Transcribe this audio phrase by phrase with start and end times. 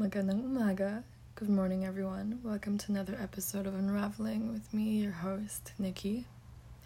[0.00, 1.02] Magandang umaga.
[1.34, 2.40] Good morning, everyone.
[2.42, 6.24] Welcome to another episode of Unraveling with me, your host, Nikki.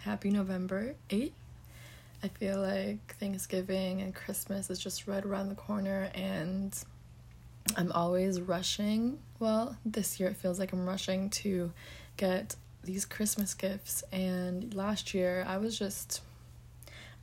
[0.00, 1.30] Happy November 8th.
[2.24, 6.76] I feel like Thanksgiving and Christmas is just right around the corner, and
[7.76, 9.20] I'm always rushing.
[9.38, 11.70] Well, this year it feels like I'm rushing to
[12.16, 16.20] get these Christmas gifts, and last year I was just.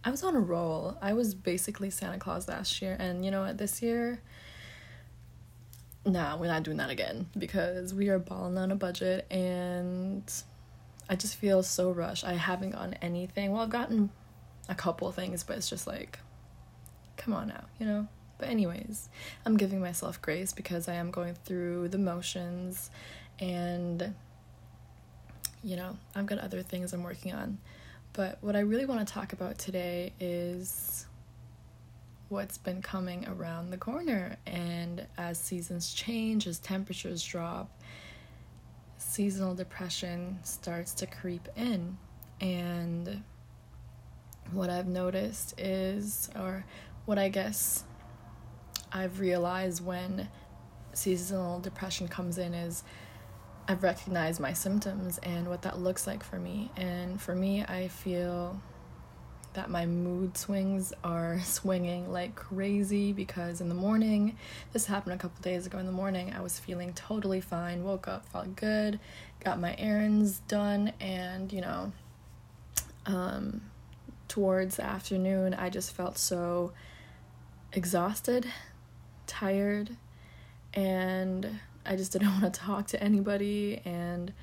[0.06, 0.98] I was on a roll.
[1.02, 3.58] I was basically Santa Claus last year, and you know what?
[3.58, 4.22] This year,
[6.06, 10.24] nah, we're not doing that again because we are balling on a budget and
[11.10, 12.24] I just feel so rushed.
[12.24, 13.52] I haven't gotten anything.
[13.52, 14.10] Well, I've gotten
[14.70, 16.20] a couple things, but it's just like,
[17.18, 18.08] come on now, you know?
[18.38, 19.10] But, anyways,
[19.46, 22.90] I'm giving myself grace because I am going through the motions
[23.40, 24.16] and,
[25.64, 27.60] you know, I've got other things I'm working on.
[28.14, 31.06] But what I really want to talk about today is
[32.32, 34.38] what's been coming around the corner.
[34.46, 37.70] And as seasons change, as temperatures drop,
[38.98, 41.98] seasonal depression starts to creep in.
[42.40, 43.24] And
[44.52, 46.66] what I've noticed is, or
[47.06, 47.84] what I guess
[48.92, 50.30] I've realized when
[50.94, 52.84] seasonal depression comes in, is
[53.68, 56.72] I've recognized my symptoms and what that looks like for me.
[56.78, 58.62] And for me, I feel
[59.54, 64.38] that my mood swings are swinging like crazy because in the morning,
[64.74, 65.78] this happened a couple days ago.
[65.78, 69.00] In the morning, I was feeling totally fine, woke up, felt good,
[69.44, 71.92] got my errands done, and you know,
[73.06, 73.62] um,
[74.28, 76.72] towards the afternoon, I just felt so
[77.74, 78.46] exhausted,
[79.28, 79.98] tired,
[80.74, 83.82] and I just didn't want to talk to anybody.
[83.84, 84.34] And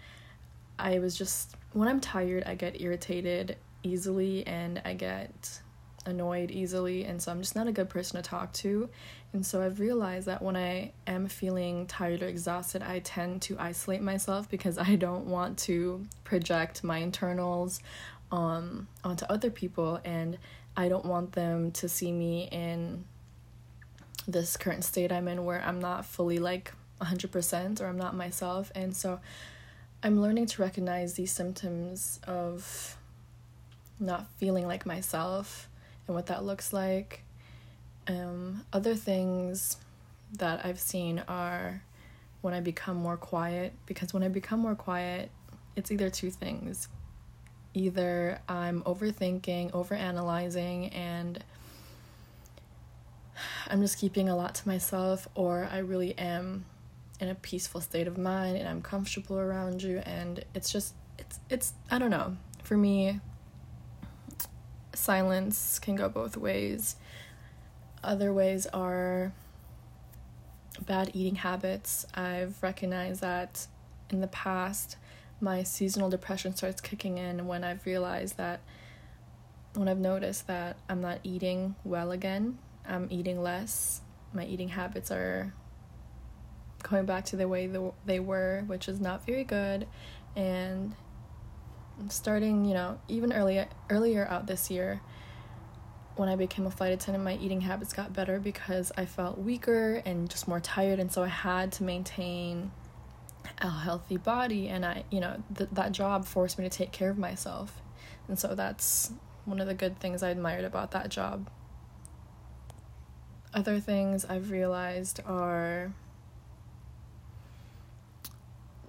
[0.79, 5.61] I was just, when I'm tired, I get irritated easily and I get
[6.07, 8.89] annoyed easily and so I'm just not a good person to talk to.
[9.33, 13.57] And so I've realized that when I am feeling tired or exhausted, I tend to
[13.59, 17.81] isolate myself because I don't want to project my internals
[18.31, 20.39] um onto other people and
[20.77, 23.05] I don't want them to see me in
[24.29, 28.71] this current state I'm in where I'm not fully like 100% or I'm not myself.
[28.75, 29.21] And so
[30.03, 32.98] I'm learning to recognize these symptoms of
[34.01, 35.69] not feeling like myself
[36.07, 37.23] and what that looks like.
[38.07, 39.77] Um, other things
[40.39, 41.83] that I've seen are
[42.41, 45.31] when I become more quiet, because when I become more quiet,
[45.77, 46.89] it's either two things.
[47.75, 51.43] Either I'm overthinking, overanalyzing, and
[53.69, 56.65] I'm just keeping a lot to myself, or I really am
[57.21, 61.41] in a peaceful state of mind and I'm comfortable around you, and it's just, it's,
[61.51, 62.37] it's, I don't know.
[62.63, 63.21] For me,
[64.99, 66.97] silence can go both ways.
[68.03, 69.33] Other ways are
[70.87, 72.07] bad eating habits.
[72.15, 73.67] I've recognized that
[74.11, 74.97] in the past,
[75.41, 78.61] my seasonal depression starts kicking in when I've realized that
[79.75, 84.01] when I've noticed that I'm not eating well again, I'm eating less.
[84.33, 85.53] My eating habits are
[86.83, 87.71] going back to the way
[88.07, 89.87] they were, which is not very good.
[90.35, 90.95] And
[92.09, 95.01] starting, you know, even earlier earlier out this year,
[96.17, 100.03] when I became a flight attendant, my eating habits got better because I felt weaker
[100.05, 102.71] and just more tired, and so I had to maintain
[103.61, 107.11] a healthy body, and I, you know, th- that job forced me to take care
[107.11, 107.81] of myself,
[108.27, 109.13] and so that's
[109.45, 111.49] one of the good things I admired about that job.
[113.55, 115.93] Other things I've realized are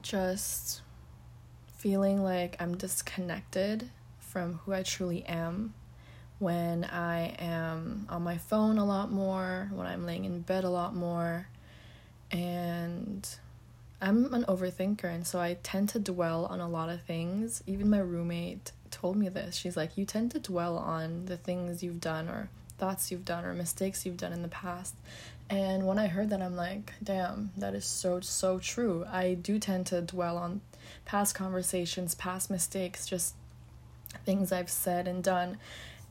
[0.02, 0.81] just
[1.80, 5.74] feeling like I'm disconnected from who I truly am
[6.40, 10.70] when I am on my phone a lot more, when I'm laying in bed a
[10.70, 11.48] lot more,
[12.32, 13.28] and
[14.02, 17.64] I'm an overthinker, and so I tend to dwell on a lot of things.
[17.66, 19.56] Even my roommate told me this.
[19.56, 23.44] She's like, You tend to dwell on the things you've done, or thoughts you've done,
[23.46, 24.96] or mistakes you've done in the past.
[25.50, 29.04] And when I heard that, I'm like, damn, that is so, so true.
[29.12, 30.62] I do tend to dwell on
[31.10, 33.34] past conversations, past mistakes, just
[34.26, 35.58] things I've said and done.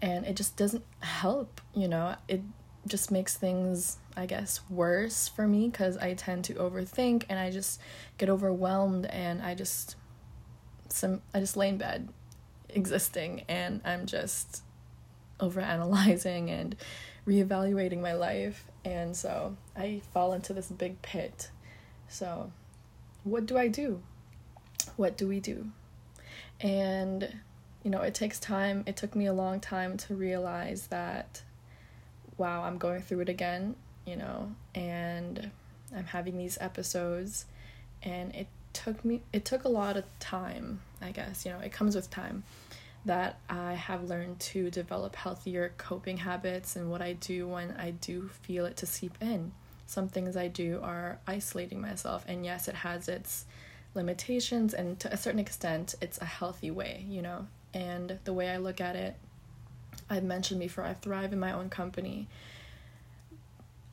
[0.02, 2.16] And it just doesn't help, you know?
[2.26, 2.42] It
[2.84, 7.52] just makes things, I guess, worse for me because I tend to overthink and I
[7.52, 7.80] just
[8.18, 9.94] get overwhelmed and I just
[10.88, 12.08] some I just lay in bed
[12.68, 14.64] existing and I'm just
[15.38, 16.74] over analyzing and
[17.24, 21.50] reevaluating my life and so I fall into this big pit.
[22.08, 22.50] So
[23.22, 24.02] what do I do?
[24.98, 25.68] What do we do?
[26.60, 27.40] And
[27.82, 28.84] you know, it takes time.
[28.86, 31.42] It took me a long time to realize that
[32.36, 33.74] wow, I'm going through it again,
[34.06, 35.50] you know, and
[35.96, 37.46] I'm having these episodes
[38.02, 41.72] and it took me it took a lot of time i guess you know it
[41.72, 42.44] comes with time
[43.04, 47.90] that i have learned to develop healthier coping habits and what i do when i
[47.90, 49.52] do feel it to seep in
[49.86, 53.46] some things i do are isolating myself and yes it has its
[53.98, 58.48] limitations and to a certain extent it's a healthy way you know and the way
[58.48, 59.16] i look at it
[60.08, 62.26] i've mentioned before i thrive in my own company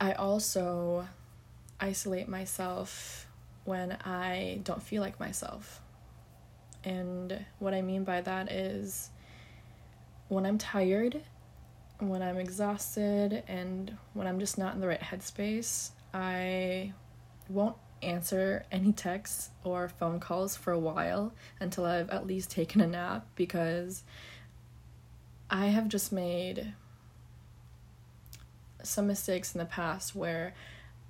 [0.00, 1.06] i also
[1.80, 3.26] isolate myself
[3.64, 5.80] when I don't feel like myself.
[6.84, 9.10] And what I mean by that is
[10.28, 11.20] when I'm tired,
[11.98, 16.92] when I'm exhausted, and when I'm just not in the right headspace, I
[17.48, 17.76] won't
[18.06, 22.86] answer any texts or phone calls for a while until I've at least taken a
[22.86, 24.04] nap because
[25.50, 26.72] I have just made
[28.82, 30.54] some mistakes in the past where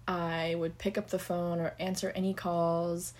[0.09, 3.13] I would pick up the phone or answer any calls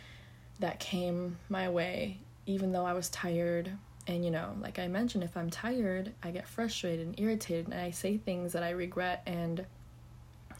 [0.61, 3.73] that came my way, even though I was tired.
[4.07, 7.75] And, you know, like I mentioned, if I'm tired, I get frustrated and irritated and
[7.75, 9.67] I say things that I regret and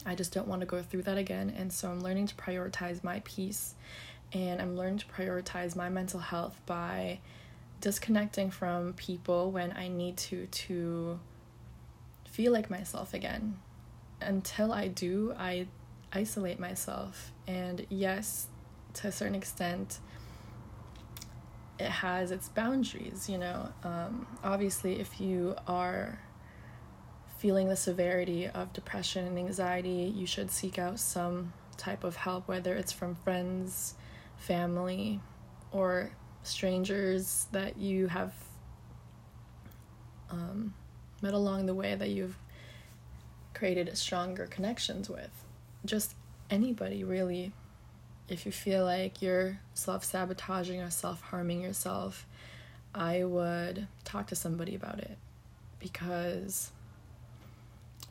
[0.07, 1.53] I just don't want to go through that again.
[1.55, 3.75] And so I'm learning to prioritize my peace
[4.33, 7.19] and I'm learning to prioritize my mental health by
[7.81, 11.19] disconnecting from people when I need to to
[12.25, 13.59] feel like myself again.
[14.21, 15.67] Until I do, I
[16.13, 17.31] isolate myself.
[17.45, 18.47] And yes,
[18.95, 19.99] to a certain extent,
[21.79, 23.69] it has its boundaries, you know.
[23.83, 26.19] Um, obviously, if you are
[27.37, 32.47] feeling the severity of depression and anxiety, you should seek out some type of help,
[32.47, 33.95] whether it's from friends,
[34.37, 35.19] family,
[35.71, 36.11] or
[36.43, 38.33] strangers that you have
[40.29, 40.73] um,
[41.21, 42.37] met along the way that you've
[43.53, 45.45] created stronger connections with.
[45.85, 46.15] Just
[46.49, 47.53] anybody really.
[48.29, 52.27] If you feel like you're self-sabotaging or self-harming yourself
[52.97, 55.17] i would talk to somebody about it
[55.79, 56.71] because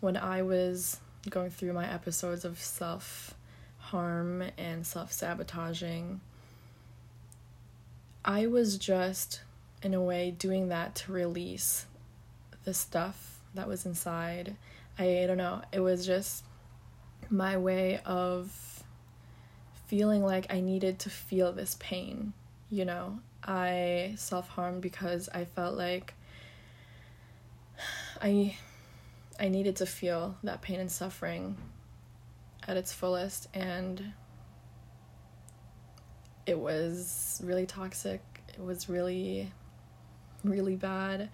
[0.00, 6.20] when i was going through my episodes of self-harm and self-sabotaging
[8.25, 9.43] i was just
[9.82, 11.87] in a way doing that to release
[12.64, 14.56] the stuff that was inside
[14.98, 16.44] i, I don't know it was just
[17.31, 18.84] my way of
[19.87, 22.32] feeling like I needed to feel this pain.
[22.70, 26.14] You know, I self harmed because I felt like
[28.20, 28.56] I
[29.38, 31.56] I needed to feel that pain and suffering
[32.66, 34.12] at its fullest and
[36.46, 38.22] it was really toxic.
[38.48, 39.52] It was really
[40.44, 41.28] really bad.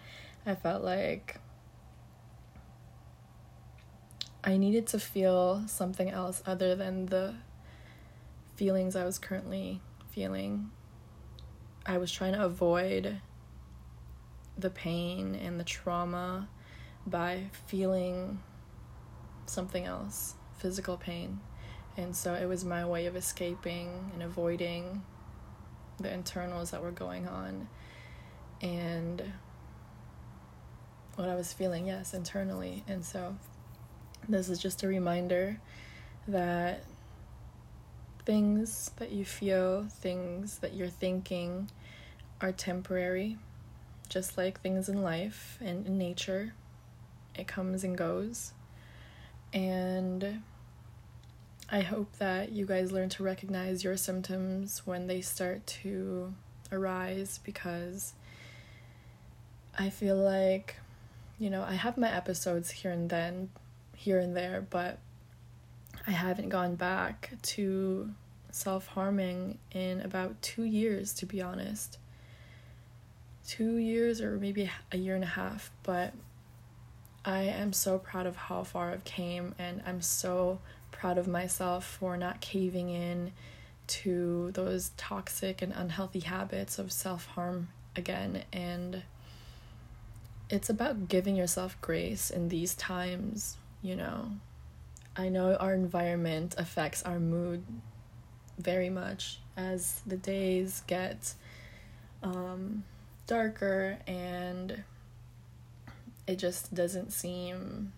[0.44, 1.36] I felt like
[4.42, 7.34] I needed to feel something else other than the
[8.56, 10.70] feelings I was currently feeling.
[11.86, 13.20] I was trying to avoid
[14.58, 16.48] the pain and the trauma
[17.06, 18.40] by feeling
[19.46, 21.40] something else, physical pain.
[21.96, 25.02] And so it was my way of escaping and avoiding
[25.98, 27.68] the internals that were going on.
[28.60, 29.22] And
[31.16, 32.84] what I was feeling, yes, internally.
[32.88, 33.36] And so
[34.28, 35.60] this is just a reminder
[36.28, 36.84] that
[38.24, 41.70] things that you feel, things that you're thinking
[42.40, 43.36] are temporary,
[44.08, 46.54] just like things in life and in nature.
[47.36, 48.52] It comes and goes.
[49.52, 50.42] And
[51.70, 56.34] I hope that you guys learn to recognize your symptoms when they start to
[56.70, 58.14] arise because
[59.78, 60.76] I feel like,
[61.38, 63.50] you know, I have my episodes here and then,
[63.96, 64.98] here and there, but
[66.06, 68.10] I haven't gone back to
[68.50, 71.98] self harming in about two years, to be honest.
[73.46, 76.12] Two years or maybe a year and a half, but
[77.24, 80.58] I am so proud of how far I've came and I'm so
[80.90, 83.32] proud of myself for not caving in
[83.88, 89.02] to those toxic and unhealthy habits of self-harm again and
[90.48, 94.32] it's about giving yourself grace in these times you know.
[95.14, 97.64] I know our environment affects our mood
[98.58, 101.34] very much as the days get
[102.22, 102.84] um,
[103.26, 104.84] darker and
[106.26, 107.92] it just doesn't seem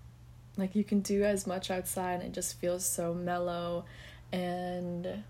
[0.56, 3.84] like you can do as much outside and it just feels so mellow
[4.32, 5.24] and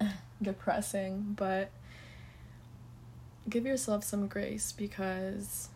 [0.42, 1.70] depressing but
[3.48, 5.68] give yourself some grace because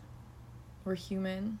[0.85, 1.59] we're human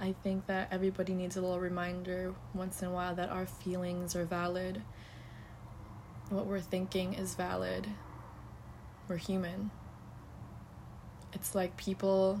[0.00, 4.14] I think that everybody needs a little reminder once in a while that our feelings
[4.14, 4.82] are valid.
[6.30, 7.88] What we're thinking is valid.
[9.08, 9.72] We're human.
[11.32, 12.40] It's like people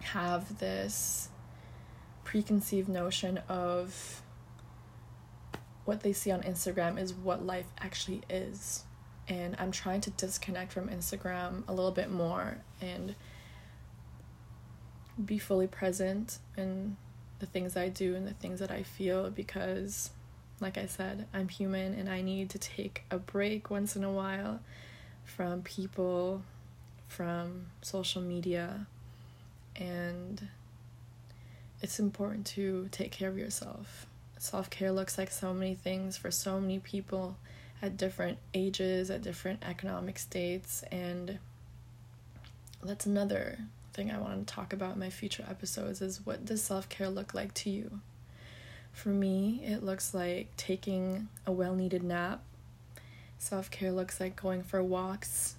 [0.00, 1.28] have this
[2.24, 4.22] preconceived notion of
[5.84, 8.84] what they see on Instagram is what life actually is.
[9.26, 13.14] And I'm trying to disconnect from Instagram a little bit more and
[15.24, 16.96] be fully present in
[17.38, 20.10] the things I do and the things that I feel because,
[20.60, 24.12] like I said, I'm human and I need to take a break once in a
[24.12, 24.60] while
[25.24, 26.42] from people,
[27.08, 28.86] from social media,
[29.74, 30.46] and
[31.82, 34.06] it's important to take care of yourself.
[34.38, 37.36] Self care looks like so many things for so many people
[37.82, 41.38] at different ages, at different economic states, and
[42.84, 43.58] that's another
[43.94, 47.34] thing I want to talk about in my future episodes is what does self-care look
[47.34, 48.00] like to you?
[48.92, 52.42] For me, it looks like taking a well-needed nap.
[53.38, 55.56] Self-care looks like going for walks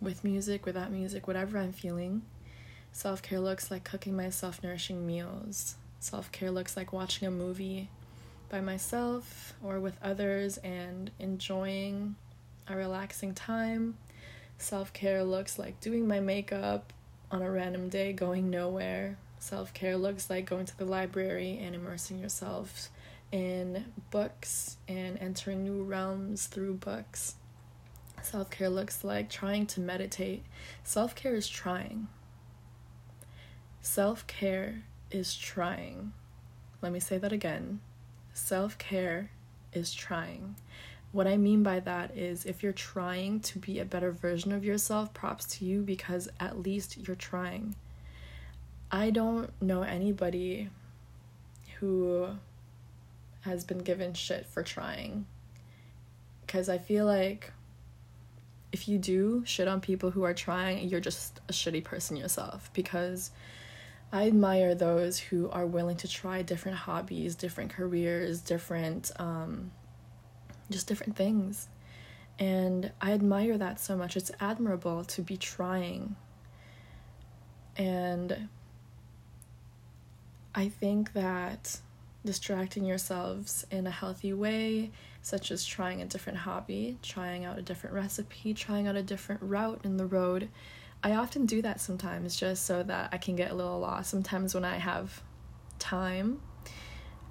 [0.00, 2.22] with music, without music, whatever I'm feeling.
[2.92, 5.76] Self-care looks like cooking myself nourishing meals.
[6.00, 7.88] Self-care looks like watching a movie
[8.48, 12.16] by myself or with others and enjoying
[12.68, 13.96] a relaxing time.
[14.58, 16.92] Self care looks like doing my makeup,
[17.30, 19.16] on a random day going nowhere.
[19.38, 22.88] Self care looks like going to the library and immersing yourself
[23.32, 27.34] in books and entering new realms through books.
[28.26, 30.42] Self care looks like trying to meditate.
[30.82, 32.08] Self care is trying.
[33.80, 36.12] Self care is trying.
[36.82, 37.78] Let me say that again.
[38.32, 39.30] Self care
[39.72, 40.56] is trying.
[41.12, 44.64] What I mean by that is if you're trying to be a better version of
[44.64, 47.76] yourself, props to you because at least you're trying.
[48.90, 50.70] I don't know anybody
[51.78, 52.30] who
[53.42, 55.26] has been given shit for trying.
[56.44, 57.52] Because I feel like
[58.72, 62.70] if you do shit on people who are trying, you're just a shitty person yourself.
[62.72, 63.30] Because
[64.12, 69.70] I admire those who are willing to try different hobbies, different careers, different um,
[70.70, 71.68] just different things.
[72.38, 74.16] And I admire that so much.
[74.16, 76.16] It's admirable to be trying.
[77.76, 78.48] And
[80.54, 81.80] I think that
[82.24, 84.90] distracting yourselves in a healthy way,
[85.26, 89.42] such as trying a different hobby, trying out a different recipe, trying out a different
[89.42, 90.48] route in the road.
[91.02, 94.08] I often do that sometimes just so that I can get a little lost.
[94.08, 95.24] Sometimes when I have
[95.80, 96.40] time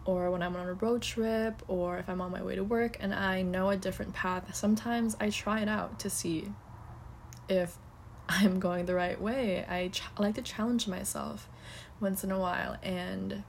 [0.04, 2.98] or when I'm on a road trip or if I'm on my way to work
[3.00, 6.52] and I know a different path, sometimes I try it out to see
[7.48, 7.78] if
[8.28, 9.66] I'm going the right way.
[9.70, 11.48] I, ch- like to challenge myself
[12.02, 13.46] once in a while and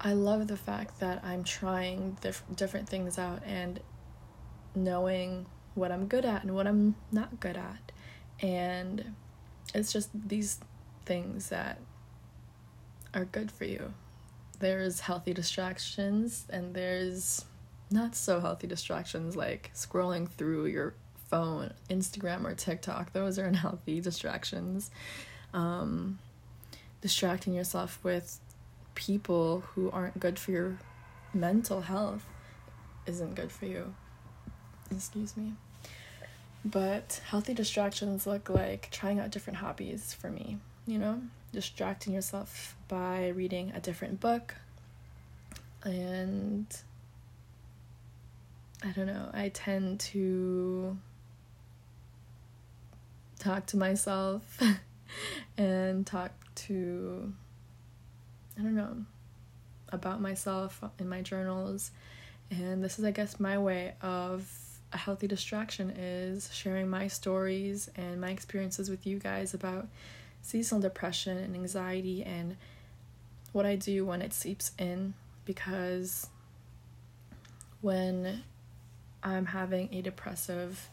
[0.00, 3.80] I love the fact that I'm trying dif- different things out and
[4.74, 7.92] knowing what I'm good at and what I'm not good at.
[8.40, 9.14] And
[9.74, 10.58] it's just these
[11.04, 11.78] things that
[13.12, 13.92] are good for you
[14.60, 17.44] there's healthy distractions and there's
[17.90, 20.94] not so healthy distractions like scrolling through your
[21.28, 23.12] phone, Instagram or TikTok.
[23.12, 24.90] Those are unhealthy distractions.
[25.52, 26.18] Um,
[27.00, 28.38] distracting yourself with
[29.00, 30.78] people who aren't good for your
[31.32, 32.24] mental health
[33.06, 33.94] isn't good for you.
[34.94, 35.54] Excuse me.
[36.64, 41.22] But healthy distractions look like trying out different hobbies for me, you know?
[41.52, 44.54] distracting yourself by reading a different book
[45.82, 46.66] and
[48.84, 50.96] I don't know, I tend to
[53.38, 54.58] talk to myself
[55.58, 56.32] and talk
[56.66, 57.32] to
[58.58, 59.04] I don't know
[59.90, 61.90] about myself in my journals.
[62.50, 64.50] And this is I guess my way of
[64.92, 69.86] a healthy distraction is sharing my stories and my experiences with you guys about
[70.42, 72.56] seasonal depression and anxiety and
[73.52, 75.14] what I do when it seeps in.
[75.44, 76.28] Because
[77.80, 78.42] when
[79.22, 80.88] I'm having a depressive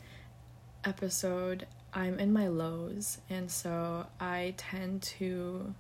[0.83, 5.73] episode, I'm in my lows, and so I tend to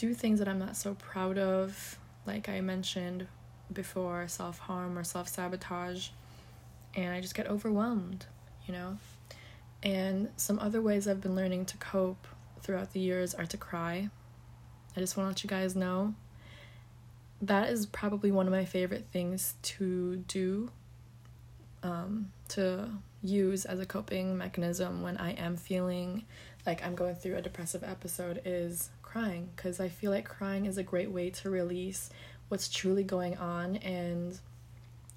[0.00, 3.26] do things that I'm not so proud of, like I mentioned
[3.70, 6.08] before self harm or self sabotage,
[6.94, 8.24] and I just get overwhelmed,
[8.66, 8.96] you know?
[9.82, 12.26] And some other ways I've been learning to cope
[12.62, 14.08] throughout the years are to cry.
[14.96, 16.14] I just want to let you guys know
[17.42, 20.70] that is probably one of my favorite things to do,
[21.82, 22.88] um, to
[23.22, 26.24] use as a coping mechanism when I am feeling
[26.64, 30.78] like I'm going through a depressive episode is crying because I feel like crying is
[30.78, 32.10] a great way to release
[32.48, 34.38] what's truly going on and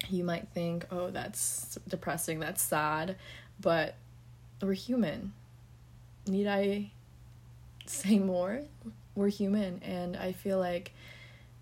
[0.10, 3.16] you might think, "Oh, that's depressing, that's sad,"
[3.60, 3.96] but
[4.62, 5.34] we're human.
[6.28, 6.92] Need I
[7.86, 8.64] say more?
[9.16, 10.94] We're human and I feel like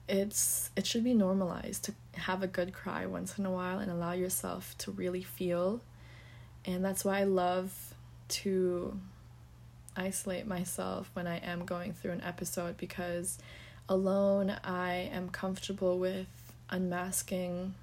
[0.08, 3.92] it's it should be normalized to have a good cry once in a while and
[3.92, 5.82] allow yourself to really feel.
[6.66, 7.94] And that's why I love
[8.30, 9.00] to
[9.96, 13.38] isolate myself when I am going through an episode because
[13.90, 16.28] alone I am comfortable with
[16.70, 17.74] unmasking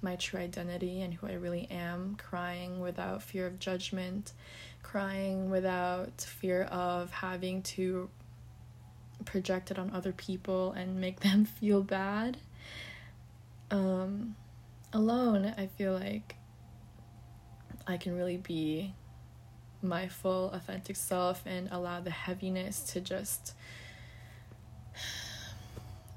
[0.00, 4.32] my true identity and who I really am, crying without fear of judgment,
[4.82, 8.10] crying without fear of having to
[9.24, 12.36] project it on other people and make them feel bad.
[13.70, 14.36] Um,
[14.92, 16.36] alone, I feel like
[17.86, 18.94] I can really be
[19.84, 23.54] my full authentic self and allow the heaviness to just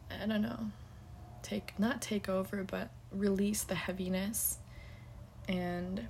[0.10, 0.72] I don't know
[1.44, 4.58] take not take over but release the heaviness
[5.48, 6.08] and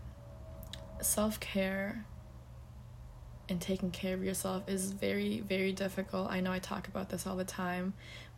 [1.01, 2.05] self-care
[3.49, 6.29] and taking care of yourself is very very difficult.
[6.29, 7.93] I know I talk about this all the time,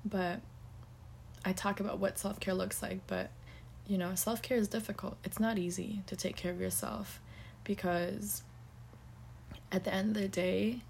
[0.05, 0.39] but
[1.45, 3.31] I talk about what self-care looks like, but
[3.87, 5.17] you know, self-care is difficult.
[5.23, 7.19] It's not easy to take care of yourself
[7.63, 8.43] because
[9.71, 10.81] at the end of the day,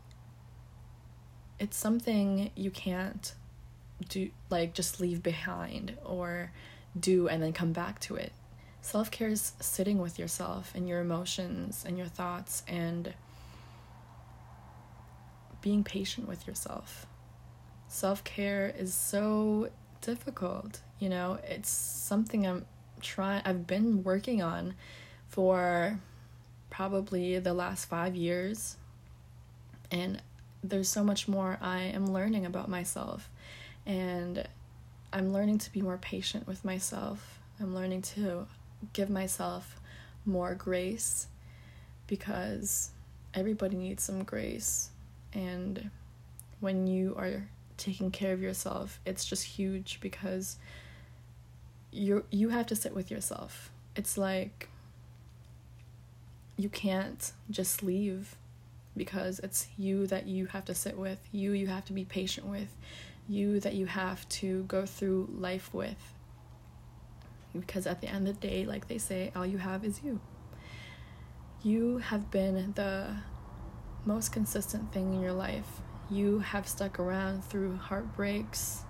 [1.60, 3.34] it's something you can't
[4.08, 6.52] do, like, just leave behind or
[6.98, 8.32] do and then come back to it.
[8.82, 13.14] Self care is sitting with yourself and your emotions and your thoughts and
[15.62, 17.06] being patient with yourself.
[17.90, 19.70] Self care is so
[20.02, 22.66] difficult, you know, it's something I'm
[23.02, 24.76] trying, I've been working on
[25.28, 26.00] for
[26.70, 28.78] probably the last five years.
[29.92, 30.22] And
[30.64, 33.30] there's so much more I am learning about myself.
[33.86, 34.48] And
[35.12, 37.40] I'm learning to be more patient with myself.
[37.60, 38.48] I'm learning to
[38.94, 39.80] give myself
[40.26, 41.28] more grace
[42.08, 42.92] because
[43.34, 44.90] everybody needs some grace.
[45.34, 45.90] And
[46.60, 50.58] when you are taking care of yourself, it's just huge because
[51.92, 53.72] you you have to sit with yourself.
[53.96, 54.70] It's like
[56.60, 58.36] you can't just leave
[58.98, 62.46] because it's you that you have to sit with, you you have to be patient
[62.46, 62.76] with,
[63.30, 66.14] you that you have to go through life with.
[67.58, 70.20] Because at the end of the day, like they say, all you have is you.
[71.64, 73.16] You have been the
[74.04, 75.80] most consistent thing in your life.
[76.12, 78.84] You have stuck around through heartbreaks,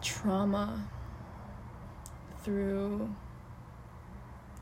[0.00, 0.88] trauma,
[2.42, 3.14] through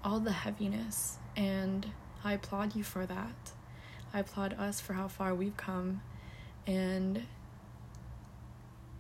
[0.03, 1.87] all the heaviness and
[2.23, 3.53] I applaud you for that.
[4.13, 6.01] I applaud us for how far we've come.
[6.67, 7.25] And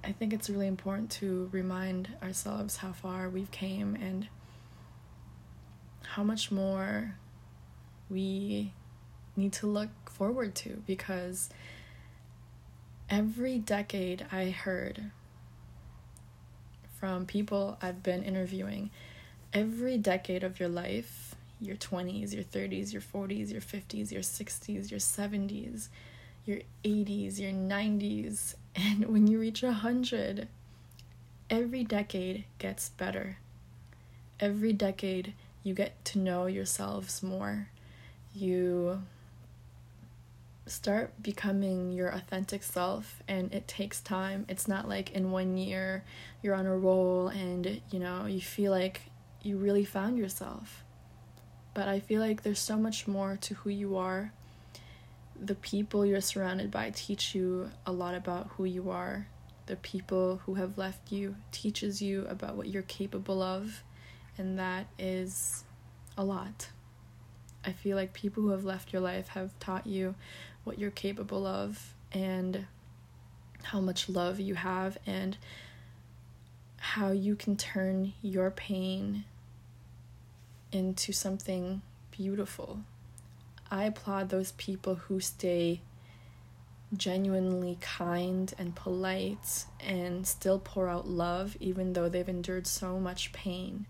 [0.03, 4.29] I think it's really important to remind ourselves how far we've came and
[6.03, 7.16] how much more
[8.11, 8.73] we
[9.37, 11.49] need to look forward to because
[13.09, 15.11] every decade I heard
[16.99, 18.90] from people I've been interviewing,
[19.53, 24.90] every decade of your life your 20s, your 30s, your 40s, your 50s, your 60s,
[24.90, 25.88] your 70s,
[26.44, 30.48] your 80s, your 90s, and when you reach 100,
[31.50, 33.38] every decade gets better.
[34.40, 37.68] Every decade, you get to know yourselves more.
[38.35, 39.03] You
[40.66, 44.46] start becoming your authentic self and it takes time.
[44.48, 46.05] It's not like in one year
[46.42, 49.03] you're on a roll and you know, you feel like
[49.42, 50.84] you really found yourself
[51.75, 54.33] but I feel like there's so much more to who you are.
[55.39, 59.27] The people you're surrounded by teach you a lot about who you are.
[59.67, 63.83] The people who have left you teaches you about what you're capable of,
[64.39, 65.65] and that is
[66.17, 66.69] a lot.
[67.65, 70.15] I feel like people who have left your life have taught you
[70.65, 72.67] what you're capable of and
[73.63, 75.37] how much love you have and
[76.77, 79.25] how you can turn your pain
[80.75, 82.81] into something beautiful.
[83.71, 85.81] I applaud those people who stay
[86.97, 93.33] genuinely kind and polite and still pour out love even though they've endured so much
[93.33, 93.87] pain.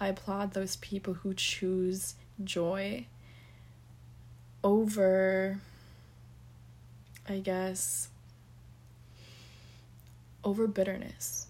[0.00, 3.06] I applaud those people who choose joy
[4.62, 5.58] over,
[7.28, 8.08] I guess,
[10.44, 11.47] over bitterness.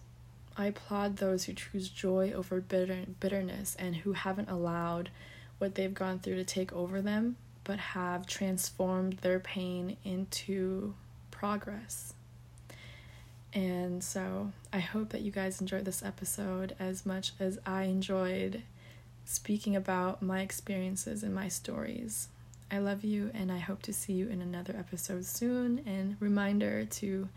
[0.59, 5.11] I applaud those who choose joy over bitter, bitterness and who haven't allowed
[5.59, 10.94] what they've gone through to take over them, but have transformed their pain into
[11.31, 12.12] progress.
[13.55, 18.62] And so I hope that you guys enjoyed this episode as much as I enjoyed
[19.25, 22.29] speaking about my experiences and my stories.
[22.71, 25.83] I love you, and I hope to see you in another episode soon.
[25.87, 27.29] And reminder to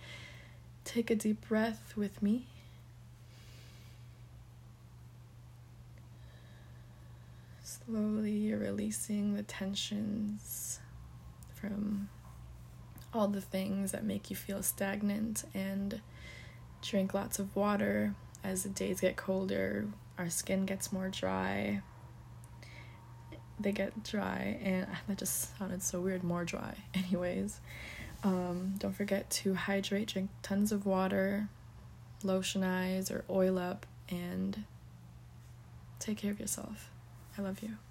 [0.83, 2.47] take a deep breath with me.
[7.91, 10.79] Slowly releasing the tensions
[11.53, 12.07] from
[13.13, 15.99] all the things that make you feel stagnant and
[16.81, 18.15] drink lots of water.
[18.45, 21.81] As the days get colder our skin gets more dry.
[23.59, 26.75] They get dry and that just sounded so weird more dry.
[26.93, 27.59] Anyways
[28.23, 31.49] um, don't forget to hydrate drink tons of water
[32.23, 34.63] lotionize or oil up and
[35.99, 36.90] take care of yourself
[37.41, 37.90] i love you